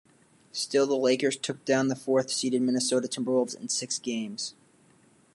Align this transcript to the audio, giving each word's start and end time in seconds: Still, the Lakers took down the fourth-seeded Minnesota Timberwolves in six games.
Still, 0.51 0.87
the 0.87 0.97
Lakers 0.97 1.37
took 1.37 1.63
down 1.63 1.87
the 1.87 1.95
fourth-seeded 1.95 2.59
Minnesota 2.59 3.07
Timberwolves 3.07 3.55
in 3.55 3.69
six 3.69 3.99
games. 3.99 4.55